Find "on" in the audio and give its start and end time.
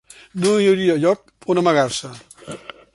1.55-1.63